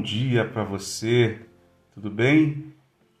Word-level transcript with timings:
bom 0.00 0.04
dia 0.04 0.46
para 0.46 0.64
você. 0.64 1.38
Tudo 1.92 2.08
bem? 2.08 2.72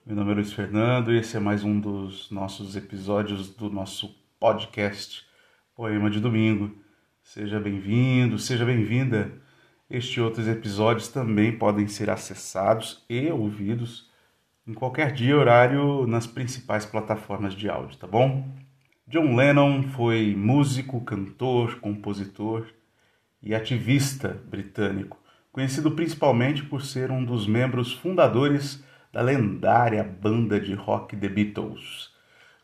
Meu 0.06 0.16
nome 0.16 0.30
é 0.30 0.34
Luiz 0.36 0.50
Fernando 0.50 1.12
e 1.12 1.18
esse 1.18 1.36
é 1.36 1.38
mais 1.38 1.62
um 1.62 1.78
dos 1.78 2.30
nossos 2.30 2.74
episódios 2.74 3.54
do 3.54 3.68
nosso 3.68 4.16
podcast 4.38 5.26
Poema 5.76 6.08
de 6.08 6.18
Domingo. 6.20 6.74
Seja 7.22 7.60
bem-vindo, 7.60 8.38
seja 8.38 8.64
bem-vinda. 8.64 9.30
Este 9.90 10.20
e 10.20 10.22
outros 10.22 10.48
episódios 10.48 11.08
também 11.08 11.52
podem 11.52 11.86
ser 11.86 12.08
acessados 12.08 13.04
e 13.10 13.28
ouvidos 13.28 14.10
em 14.66 14.72
qualquer 14.72 15.12
dia 15.12 15.32
e 15.32 15.34
horário 15.34 16.06
nas 16.06 16.26
principais 16.26 16.86
plataformas 16.86 17.52
de 17.52 17.68
áudio, 17.68 17.98
tá 17.98 18.06
bom? 18.06 18.48
John 19.06 19.36
Lennon 19.36 19.82
foi 19.90 20.34
músico, 20.34 20.98
cantor, 21.02 21.78
compositor 21.78 22.66
e 23.42 23.54
ativista 23.54 24.42
britânico, 24.48 25.20
conhecido 25.52 25.90
principalmente 25.90 26.62
por 26.62 26.82
ser 26.82 27.10
um 27.10 27.24
dos 27.24 27.46
membros 27.46 27.92
fundadores 27.92 28.84
da 29.12 29.20
lendária 29.20 30.04
banda 30.04 30.60
de 30.60 30.74
rock 30.74 31.16
The 31.16 31.28
Beatles. 31.28 32.10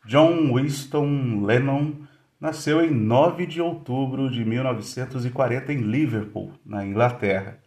John 0.04 0.54
Winston 0.54 1.44
Lennon 1.44 2.06
nasceu 2.40 2.80
em 2.80 2.90
9 2.90 3.46
de 3.46 3.60
outubro 3.60 4.30
de 4.30 4.44
1940 4.44 5.72
em 5.72 5.78
Liverpool, 5.78 6.52
na 6.64 6.86
Inglaterra. 6.86 7.58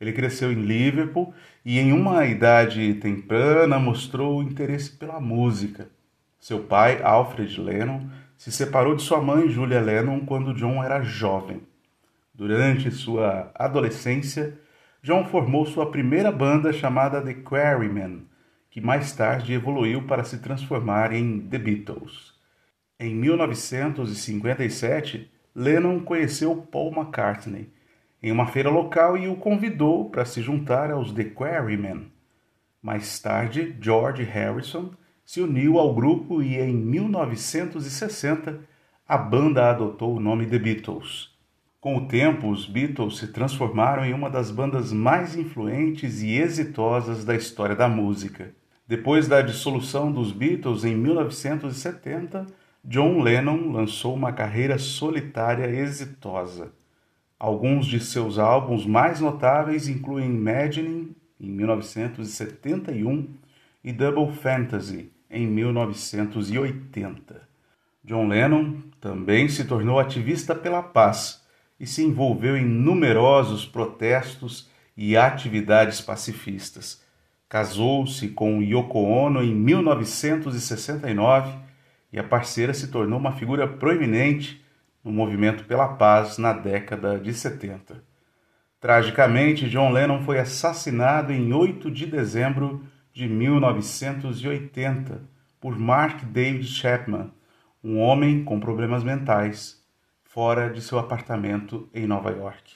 Ele 0.00 0.12
cresceu 0.12 0.52
em 0.52 0.62
Liverpool 0.62 1.34
e, 1.64 1.78
em 1.78 1.92
uma 1.92 2.24
idade 2.26 2.94
temprana, 2.94 3.78
mostrou 3.78 4.42
interesse 4.42 4.90
pela 4.90 5.20
música. 5.20 5.88
Seu 6.38 6.60
pai, 6.60 7.02
Alfred 7.02 7.60
Lennon, 7.60 8.08
se 8.36 8.52
separou 8.52 8.94
de 8.94 9.02
sua 9.02 9.20
mãe, 9.20 9.48
Julia 9.48 9.80
Lennon, 9.80 10.20
quando 10.20 10.54
John 10.54 10.82
era 10.82 11.02
jovem. 11.02 11.62
Durante 12.36 12.90
sua 12.90 13.50
adolescência, 13.54 14.58
John 15.02 15.24
formou 15.24 15.64
sua 15.64 15.90
primeira 15.90 16.30
banda 16.30 16.70
chamada 16.70 17.22
The 17.22 17.32
Quarrymen, 17.32 18.26
que 18.68 18.78
mais 18.78 19.14
tarde 19.14 19.54
evoluiu 19.54 20.02
para 20.02 20.22
se 20.22 20.36
transformar 20.40 21.14
em 21.14 21.40
The 21.40 21.56
Beatles. 21.56 22.34
Em 23.00 23.14
1957, 23.14 25.32
Lennon 25.54 26.00
conheceu 26.00 26.54
Paul 26.70 26.92
McCartney 26.92 27.70
em 28.22 28.30
uma 28.30 28.46
feira 28.46 28.68
local 28.68 29.16
e 29.16 29.28
o 29.28 29.36
convidou 29.36 30.10
para 30.10 30.26
se 30.26 30.42
juntar 30.42 30.90
aos 30.90 31.12
The 31.12 31.24
Quarrymen. 31.24 32.12
Mais 32.82 33.18
tarde, 33.18 33.74
George 33.80 34.24
Harrison 34.24 34.90
se 35.24 35.40
uniu 35.40 35.78
ao 35.78 35.94
grupo 35.94 36.42
e 36.42 36.58
em 36.58 36.74
1960 36.74 38.60
a 39.08 39.16
banda 39.16 39.70
adotou 39.70 40.14
o 40.14 40.20
nome 40.20 40.44
The 40.44 40.58
Beatles. 40.58 41.34
Com 41.86 41.98
o 41.98 42.08
tempo, 42.08 42.50
os 42.50 42.66
Beatles 42.66 43.16
se 43.16 43.28
transformaram 43.28 44.04
em 44.04 44.12
uma 44.12 44.28
das 44.28 44.50
bandas 44.50 44.92
mais 44.92 45.36
influentes 45.36 46.20
e 46.20 46.32
exitosas 46.32 47.24
da 47.24 47.32
história 47.32 47.76
da 47.76 47.88
música. 47.88 48.52
Depois 48.88 49.28
da 49.28 49.40
dissolução 49.40 50.10
dos 50.10 50.32
Beatles 50.32 50.82
em 50.82 50.96
1970, 50.96 52.44
John 52.84 53.22
Lennon 53.22 53.70
lançou 53.70 54.16
uma 54.16 54.32
carreira 54.32 54.78
solitária 54.78 55.70
exitosa. 55.70 56.72
Alguns 57.38 57.86
de 57.86 58.00
seus 58.00 58.36
álbuns 58.36 58.84
mais 58.84 59.20
notáveis 59.20 59.86
incluem 59.86 60.26
Imagining, 60.26 61.14
em 61.40 61.48
1971, 61.48 63.28
e 63.84 63.92
Double 63.92 64.34
Fantasy, 64.34 65.12
em 65.30 65.46
1980. 65.46 67.42
John 68.04 68.26
Lennon 68.26 68.74
também 69.00 69.48
se 69.48 69.64
tornou 69.64 70.00
ativista 70.00 70.52
pela 70.52 70.82
paz 70.82 71.45
e 71.78 71.86
se 71.86 72.02
envolveu 72.02 72.56
em 72.56 72.64
numerosos 72.64 73.66
protestos 73.66 74.70
e 74.96 75.16
atividades 75.16 76.00
pacifistas. 76.00 77.04
Casou-se 77.48 78.28
com 78.28 78.62
Yoko 78.62 78.98
Ono 79.00 79.42
em 79.42 79.54
1969 79.54 81.52
e 82.12 82.18
a 82.18 82.24
parceira 82.24 82.74
se 82.74 82.88
tornou 82.88 83.18
uma 83.18 83.32
figura 83.32 83.68
proeminente 83.68 84.64
no 85.04 85.12
movimento 85.12 85.64
pela 85.64 85.88
paz 85.88 86.38
na 86.38 86.52
década 86.52 87.18
de 87.18 87.32
70. 87.32 88.02
Tragicamente, 88.80 89.68
John 89.68 89.90
Lennon 89.90 90.22
foi 90.22 90.38
assassinado 90.38 91.32
em 91.32 91.52
8 91.52 91.90
de 91.90 92.06
dezembro 92.06 92.84
de 93.12 93.28
1980 93.28 95.22
por 95.60 95.78
Mark 95.78 96.22
David 96.24 96.66
Chapman, 96.66 97.30
um 97.82 97.98
homem 97.98 98.44
com 98.44 98.60
problemas 98.60 99.02
mentais, 99.02 99.82
fora 100.36 100.68
de 100.68 100.82
seu 100.82 100.98
apartamento 100.98 101.88
em 101.94 102.06
Nova 102.06 102.30
York. 102.30 102.74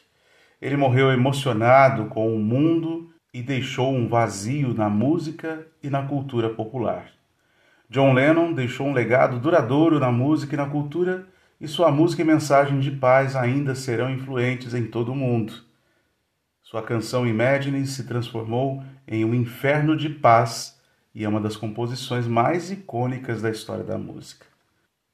Ele 0.62 0.78
morreu 0.78 1.12
emocionado 1.12 2.06
com 2.06 2.34
o 2.34 2.38
mundo 2.38 3.12
e 3.34 3.42
deixou 3.42 3.92
um 3.92 4.08
vazio 4.08 4.72
na 4.72 4.88
música 4.88 5.66
e 5.82 5.90
na 5.90 6.06
cultura 6.06 6.48
popular. 6.48 7.10
John 7.90 8.14
Lennon 8.14 8.54
deixou 8.54 8.86
um 8.86 8.94
legado 8.94 9.38
duradouro 9.38 10.00
na 10.00 10.10
música 10.10 10.54
e 10.54 10.56
na 10.56 10.70
cultura, 10.70 11.26
e 11.60 11.68
sua 11.68 11.92
música 11.92 12.22
e 12.22 12.24
mensagem 12.24 12.80
de 12.80 12.92
paz 12.92 13.36
ainda 13.36 13.74
serão 13.74 14.10
influentes 14.10 14.72
em 14.72 14.86
todo 14.86 15.12
o 15.12 15.14
mundo. 15.14 15.52
Sua 16.62 16.82
canção 16.82 17.26
Imagine 17.26 17.86
se 17.86 18.04
transformou 18.04 18.82
em 19.06 19.22
um 19.22 19.34
inferno 19.34 19.94
de 19.98 20.08
paz 20.08 20.80
e 21.14 21.26
é 21.26 21.28
uma 21.28 21.42
das 21.42 21.58
composições 21.58 22.26
mais 22.26 22.70
icônicas 22.70 23.42
da 23.42 23.50
história 23.50 23.84
da 23.84 23.98
música. 23.98 24.49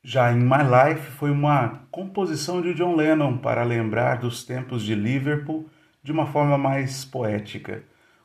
Já 0.08 0.32
em 0.32 0.36
My 0.36 0.58
Life 0.62 1.10
foi 1.18 1.32
uma 1.32 1.80
composição 1.90 2.62
de 2.62 2.72
John 2.74 2.94
Lennon 2.94 3.38
para 3.38 3.64
lembrar 3.64 4.20
dos 4.20 4.44
tempos 4.44 4.84
de 4.84 4.94
Liverpool 4.94 5.68
de 6.00 6.12
uma 6.12 6.26
forma 6.26 6.56
mais 6.56 7.04
poética. 7.04 7.82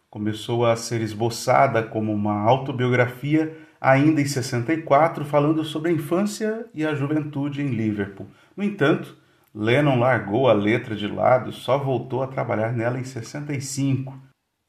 Começou 0.08 0.64
a 0.64 0.75
ser 0.75 1.02
esboçada 1.02 1.81
como 1.81 2.14
uma 2.14 2.40
autobiografia 2.44 3.58
ainda 3.81 4.22
em 4.22 4.28
64, 4.28 5.25
falando 5.25 5.64
sobre 5.64 5.90
a 5.90 5.94
infância 5.96 6.68
e 6.72 6.86
a 6.86 6.94
juventude 6.94 7.64
em 7.64 7.69
Liverpool. 7.69 8.28
No 8.56 8.63
entanto, 8.63 9.18
Lennon 9.52 9.98
largou 9.98 10.48
a 10.48 10.53
letra 10.53 10.96
de 10.96 11.08
lado 11.08 11.50
e 11.50 11.53
só 11.53 11.80
voltou 11.80 12.22
a 12.22 12.28
trabalhar 12.28 12.74
nela 12.74 13.00
em 13.00 13.03
65. 13.03 14.13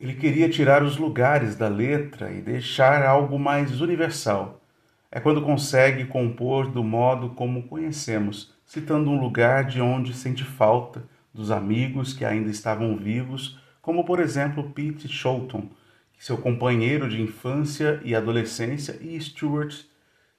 Ele 0.01 0.15
queria 0.15 0.49
tirar 0.49 0.83
os 0.83 0.97
lugares 0.97 1.57
da 1.57 1.69
letra 1.69 2.33
e 2.33 2.41
deixar 2.41 3.05
algo 3.05 3.39
mais 3.39 3.83
universal 3.83 4.62
é 5.13 5.21
quando 5.21 5.43
consegue 5.43 6.07
compor 6.07 6.69
do 6.69 6.83
modo 6.83 7.29
como 7.31 7.65
conhecemos, 7.65 8.55
citando 8.65 9.11
um 9.11 9.21
lugar 9.21 9.65
de 9.65 9.79
onde 9.79 10.15
sente 10.15 10.43
falta 10.43 11.05
dos 11.35 11.51
amigos 11.51 12.15
que 12.15 12.25
ainda 12.25 12.51
estavam 12.51 12.97
vivos, 12.97 13.61
como 13.83 14.07
por 14.07 14.19
exemplo 14.19 14.71
Pete 14.71 15.07
Shotton, 15.07 15.69
seu 16.19 16.39
companheiro 16.39 17.09
de 17.09 17.21
infância 17.21 18.01
e 18.03 18.15
adolescência, 18.15 18.99
e 19.03 19.21
Stuart 19.21 19.85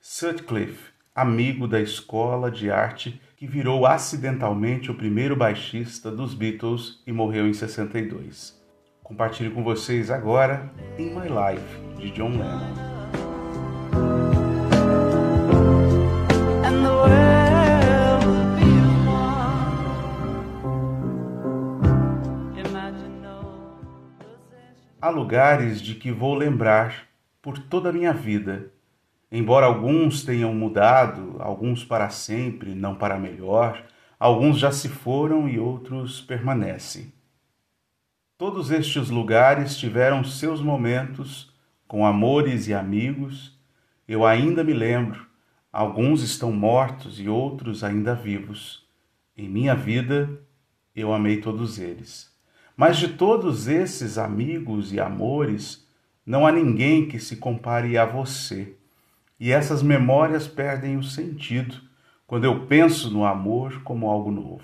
Sutcliffe, 0.02 0.92
amigo 1.14 1.68
da 1.68 1.80
escola 1.80 2.50
de 2.50 2.72
arte 2.72 3.22
que 3.38 3.46
virou 3.46 3.86
acidentalmente 3.86 4.90
o 4.90 4.96
primeiro 4.96 5.36
baixista 5.36 6.10
dos 6.10 6.34
Beatles 6.34 7.04
e 7.06 7.12
morreu 7.12 7.48
em 7.48 7.54
62. 7.54 8.60
Compartilho 9.04 9.52
com 9.52 9.64
vocês 9.64 10.10
agora 10.10 10.72
In 10.98 11.10
My 11.10 11.28
Life, 11.28 12.02
de 12.02 12.10
John 12.12 12.30
Lennon. 12.30 12.93
Há 25.04 25.10
lugares 25.10 25.82
de 25.82 25.96
que 25.96 26.14
vou 26.14 26.34
lembrar 26.34 27.10
por 27.42 27.60
toda 27.60 27.90
a 27.90 27.92
minha 27.92 28.14
vida. 28.14 28.72
Embora 29.30 29.66
alguns 29.66 30.24
tenham 30.24 30.56
mudado, 30.56 31.36
alguns 31.42 31.84
para 31.84 32.10
sempre, 32.10 32.74
não 32.74 32.96
para 32.96 33.20
melhor, 33.20 33.84
alguns 34.18 34.58
já 34.58 34.72
se 34.72 34.88
foram 34.88 35.50
e 35.50 35.60
outros 35.60 36.22
permanecem. 36.22 37.12
Todos 38.38 38.72
estes 38.72 39.10
lugares 39.10 39.76
tiveram 39.78 40.24
seus 40.24 40.62
momentos 40.62 41.52
com 41.86 42.06
amores 42.06 42.70
e 42.70 42.74
amigos. 42.74 43.60
Eu 44.08 44.26
ainda 44.26 44.64
me 44.64 44.72
lembro, 44.72 45.28
alguns 45.70 46.24
estão 46.24 46.50
mortos 46.50 47.20
e 47.20 47.28
outros 47.28 47.84
ainda 47.84 48.16
vivos. 48.16 48.88
Em 49.36 49.50
minha 49.50 49.76
vida, 49.76 50.30
eu 50.96 51.14
amei 51.14 51.42
todos 51.42 51.78
eles. 51.78 52.33
Mas 52.76 52.98
de 52.98 53.10
todos 53.10 53.68
esses 53.68 54.18
amigos 54.18 54.92
e 54.92 55.00
amores, 55.00 55.88
não 56.26 56.48
há 56.48 56.52
ninguém 56.52 57.08
que 57.08 57.20
se 57.20 57.36
compare 57.36 57.98
a 57.98 58.06
você. 58.06 58.76
e 59.40 59.52
essas 59.52 59.84
memórias 59.84 60.48
perdem 60.48 60.96
o 60.96 61.04
sentido 61.04 61.82
quando 62.26 62.46
eu 62.46 62.66
penso 62.66 63.12
no 63.12 63.26
amor 63.26 63.84
como 63.84 64.10
algo 64.10 64.32
novo. 64.32 64.64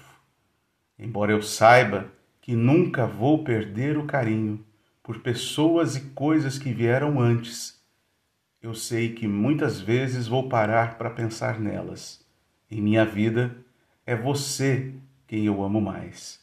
Embora 0.98 1.34
eu 1.34 1.42
saiba 1.42 2.10
que 2.40 2.56
nunca 2.56 3.06
vou 3.06 3.44
perder 3.44 3.98
o 3.98 4.06
carinho 4.06 4.64
por 5.04 5.20
pessoas 5.20 5.98
e 5.98 6.02
coisas 6.12 6.58
que 6.58 6.72
vieram 6.72 7.20
antes, 7.20 7.80
eu 8.62 8.74
sei 8.74 9.14
que 9.14 9.28
muitas 9.28 9.82
vezes 9.82 10.28
vou 10.28 10.48
parar 10.48 10.98
para 10.98 11.10
pensar 11.10 11.60
nelas. 11.60 12.26
Em 12.72 12.82
minha 12.82 13.04
vida, 13.06 13.56
é 14.06 14.16
você 14.16 14.94
quem 15.28 15.46
eu 15.46 15.64
amo 15.64 15.82
mais. 15.82 16.40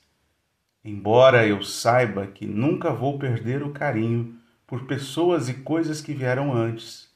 Embora 0.86 1.44
eu 1.44 1.64
saiba 1.64 2.28
que 2.28 2.46
nunca 2.46 2.92
vou 2.92 3.18
perder 3.18 3.60
o 3.60 3.72
carinho 3.72 4.38
por 4.64 4.86
pessoas 4.86 5.48
e 5.48 5.54
coisas 5.54 6.00
que 6.00 6.14
vieram 6.14 6.54
antes, 6.54 7.12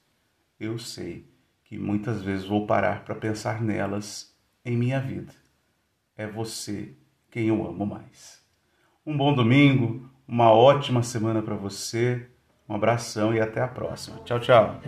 eu 0.58 0.76
sei 0.76 1.24
que 1.62 1.78
muitas 1.78 2.20
vezes 2.20 2.44
vou 2.44 2.66
parar 2.66 3.04
para 3.04 3.14
pensar 3.14 3.62
nelas 3.62 4.36
em 4.64 4.76
minha 4.76 4.98
vida. 4.98 5.32
É 6.16 6.26
você 6.26 6.96
quem 7.30 7.46
eu 7.46 7.64
amo 7.64 7.86
mais. 7.86 8.44
Um 9.06 9.16
bom 9.16 9.32
domingo, 9.32 10.10
uma 10.26 10.50
ótima 10.50 11.04
semana 11.04 11.40
para 11.40 11.54
você, 11.54 12.26
um 12.68 12.74
abração 12.74 13.32
e 13.32 13.40
até 13.40 13.62
a 13.62 13.68
próxima. 13.68 14.18
Tchau, 14.24 14.40
tchau. 14.40 14.80